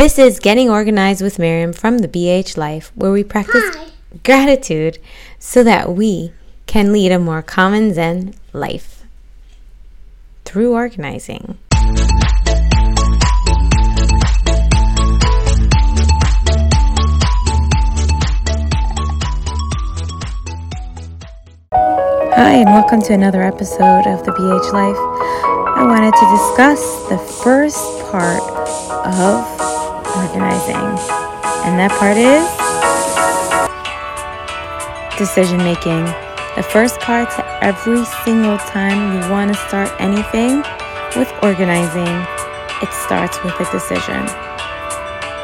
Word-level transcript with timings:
This 0.00 0.18
is 0.18 0.38
Getting 0.38 0.70
Organized 0.70 1.20
with 1.20 1.38
Miriam 1.38 1.74
from 1.74 1.98
the 1.98 2.08
BH 2.08 2.56
Life, 2.56 2.90
where 2.94 3.12
we 3.12 3.22
practice 3.22 3.62
Hi. 3.62 3.88
gratitude 4.24 4.98
so 5.38 5.62
that 5.62 5.92
we 5.92 6.32
can 6.64 6.90
lead 6.90 7.12
a 7.12 7.18
more 7.18 7.42
common 7.42 7.92
Zen 7.92 8.32
life 8.54 9.04
through 10.46 10.72
organizing. 10.72 11.58
Hi, 22.32 22.52
and 22.54 22.70
welcome 22.70 23.02
to 23.02 23.12
another 23.12 23.42
episode 23.42 24.06
of 24.06 24.24
the 24.24 24.32
BH 24.32 24.72
Life. 24.72 24.96
I 25.76 25.84
wanted 25.84 26.14
to 26.14 26.26
discuss 26.38 26.80
the 27.10 27.18
first 27.18 27.84
part 28.10 28.40
of 29.04 29.69
organizing, 30.20 30.86
and 31.64 31.78
that 31.80 31.92
part 31.96 32.16
is 32.16 32.44
decision 35.16 35.58
making. 35.58 36.04
The 36.56 36.62
first 36.62 37.00
part 37.00 37.30
to 37.36 37.64
every 37.64 38.04
single 38.24 38.58
time 38.58 39.16
you 39.16 39.30
want 39.30 39.52
to 39.52 39.58
start 39.68 39.88
anything 39.98 40.62
with 41.16 41.32
organizing, 41.42 42.12
it 42.82 42.92
starts 42.92 43.42
with 43.44 43.54
a 43.60 43.66
decision. 43.72 44.20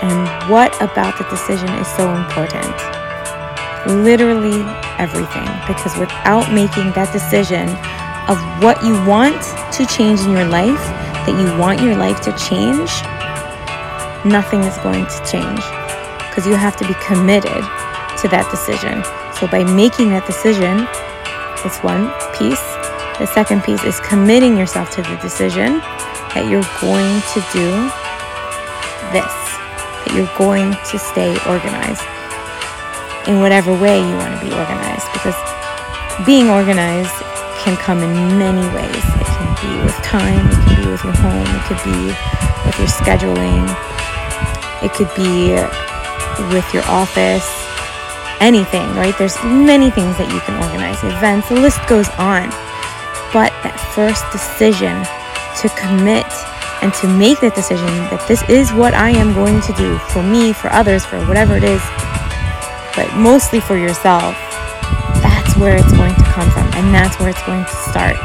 And 0.02 0.50
what 0.50 0.74
about 0.82 1.16
the 1.16 1.24
decision 1.24 1.68
is 1.80 1.88
so 1.96 2.12
important? 2.14 2.96
literally 3.86 4.66
everything 4.98 5.46
because 5.66 5.96
without 5.96 6.52
making 6.52 6.90
that 6.92 7.12
decision 7.12 7.68
of 8.26 8.38
what 8.62 8.82
you 8.84 8.94
want 9.06 9.38
to 9.72 9.86
change 9.86 10.20
in 10.20 10.32
your 10.32 10.46
life, 10.46 10.82
that 11.26 11.34
you 11.38 11.46
want 11.58 11.80
your 11.80 11.94
life 11.94 12.20
to 12.20 12.32
change, 12.34 12.90
nothing 14.26 14.60
is 14.64 14.76
going 14.78 15.06
to 15.06 15.18
change 15.30 15.62
because 16.28 16.46
you 16.46 16.54
have 16.54 16.76
to 16.76 16.86
be 16.86 16.94
committed 17.06 17.62
to 18.20 18.28
that 18.28 18.46
decision. 18.50 19.00
So 19.38 19.46
by 19.46 19.64
making 19.64 20.10
that 20.10 20.26
decision, 20.26 20.84
it's 21.64 21.80
one 21.80 22.12
piece. 22.36 22.62
The 23.16 23.26
second 23.26 23.64
piece 23.64 23.84
is 23.84 24.00
committing 24.00 24.56
yourself 24.56 24.90
to 24.96 25.02
the 25.02 25.16
decision 25.22 25.80
that 26.36 26.44
you're 26.50 26.66
going 26.84 27.16
to 27.32 27.38
do 27.54 27.68
this, 29.16 29.32
that 30.04 30.12
you're 30.12 30.28
going 30.36 30.76
to 30.76 30.96
stay 31.00 31.32
organized 31.48 32.04
in 33.30 33.40
whatever 33.40 33.72
way 33.72 33.98
you 33.98 34.14
want 34.20 34.36
to 34.36 34.40
be 34.44 34.52
organized 34.52 35.08
because 35.16 35.36
being 36.24 36.48
organized 36.48 37.12
can 37.64 37.76
come 37.76 37.98
in 38.04 38.12
many 38.38 38.62
ways. 38.76 39.04
It 39.16 39.28
can 39.32 39.50
be 39.64 39.72
with 39.80 39.96
time, 40.04 40.46
it 40.46 40.60
can 40.68 40.84
be 40.84 40.90
with 40.92 41.02
your 41.02 41.16
home, 41.16 41.48
it 41.48 41.62
could 41.64 41.82
be 41.82 42.12
with 42.68 42.76
your 42.78 42.92
scheduling, 42.92 43.64
it 44.82 44.92
could 44.92 45.10
be 45.16 45.54
with 46.52 46.66
your 46.74 46.84
office, 46.84 47.46
anything, 48.40 48.86
right? 48.94 49.16
There's 49.16 49.36
many 49.44 49.90
things 49.90 50.16
that 50.18 50.28
you 50.32 50.40
can 50.40 50.60
organize, 50.62 51.02
events, 51.04 51.48
the 51.48 51.56
list 51.56 51.80
goes 51.88 52.08
on. 52.18 52.50
But 53.32 53.52
that 53.64 53.76
first 53.94 54.24
decision 54.32 54.94
to 55.60 55.68
commit 55.80 56.28
and 56.82 56.92
to 57.00 57.08
make 57.08 57.40
that 57.40 57.54
decision 57.54 57.88
that 58.12 58.24
this 58.28 58.44
is 58.48 58.72
what 58.72 58.94
I 58.94 59.10
am 59.10 59.32
going 59.32 59.60
to 59.62 59.72
do 59.72 59.98
for 60.12 60.22
me, 60.22 60.52
for 60.52 60.68
others, 60.72 61.04
for 61.04 61.18
whatever 61.26 61.56
it 61.56 61.64
is, 61.64 61.80
but 62.94 63.08
mostly 63.16 63.60
for 63.60 63.76
yourself, 63.76 64.36
that's 65.24 65.56
where 65.56 65.76
it's 65.76 65.92
going 65.92 66.14
to 66.14 66.24
come 66.36 66.50
from 66.50 66.68
and 66.76 66.94
that's 66.94 67.18
where 67.18 67.30
it's 67.30 67.42
going 67.44 67.64
to 67.64 67.76
start. 67.88 68.16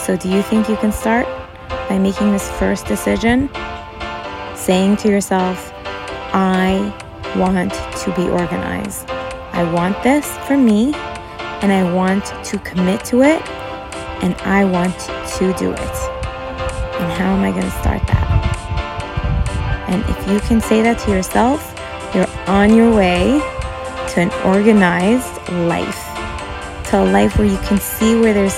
So, 0.00 0.16
do 0.16 0.28
you 0.28 0.42
think 0.42 0.68
you 0.68 0.76
can 0.76 0.92
start 0.92 1.26
by 1.88 1.98
making 1.98 2.30
this 2.30 2.50
first 2.58 2.86
decision? 2.86 3.50
Saying 4.64 4.96
to 4.98 5.10
yourself, 5.10 5.72
I 6.32 6.90
want 7.36 7.74
to 7.74 8.14
be 8.16 8.30
organized. 8.30 9.10
I 9.52 9.70
want 9.70 10.02
this 10.02 10.26
for 10.46 10.56
me 10.56 10.94
and 11.60 11.70
I 11.70 11.92
want 11.92 12.24
to 12.46 12.58
commit 12.60 13.04
to 13.04 13.20
it 13.20 13.46
and 14.22 14.34
I 14.36 14.64
want 14.64 14.98
to 14.98 15.52
do 15.58 15.70
it. 15.70 15.96
And 16.96 17.12
how 17.12 17.36
am 17.36 17.42
I 17.42 17.50
going 17.50 17.64
to 17.64 17.70
start 17.72 18.06
that? 18.06 18.24
And 19.90 20.02
if 20.08 20.30
you 20.30 20.40
can 20.48 20.62
say 20.62 20.80
that 20.80 20.98
to 21.00 21.10
yourself, 21.10 21.78
you're 22.14 22.26
on 22.46 22.74
your 22.74 22.90
way 22.96 23.38
to 24.14 24.20
an 24.22 24.32
organized 24.46 25.46
life, 25.68 26.02
to 26.88 27.02
a 27.02 27.04
life 27.04 27.36
where 27.36 27.46
you 27.46 27.58
can 27.58 27.78
see 27.78 28.18
where 28.18 28.32
there's 28.32 28.56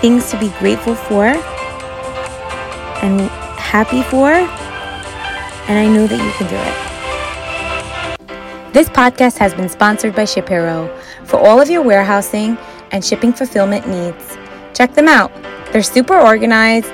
things 0.00 0.30
to 0.30 0.40
be 0.40 0.48
grateful 0.58 0.94
for 0.94 1.26
and 3.04 3.20
happy 3.60 4.02
for. 4.04 4.63
And 5.68 5.78
I 5.78 5.86
know 5.86 6.06
that 6.06 6.22
you 6.22 6.30
can 6.32 6.48
do 6.48 6.56
it. 6.56 6.94
This 8.74 8.88
podcast 8.88 9.38
has 9.38 9.54
been 9.54 9.68
sponsored 9.68 10.14
by 10.14 10.24
Shapiro 10.24 10.88
for 11.24 11.38
all 11.38 11.60
of 11.60 11.70
your 11.70 11.82
warehousing 11.82 12.58
and 12.90 13.04
shipping 13.04 13.32
fulfillment 13.32 13.88
needs. 13.88 14.36
Check 14.74 14.94
them 14.94 15.08
out. 15.08 15.32
They're 15.72 15.82
super 15.82 16.18
organized 16.18 16.92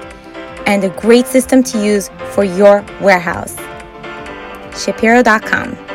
and 0.67 0.85
a 0.85 0.91
great 0.91 1.27
system 1.27 1.63
to 1.65 1.85
use 1.85 2.11
for 2.33 2.45
your 2.45 2.85
warehouse. 3.01 3.57
Shapiro.com. 4.79 5.90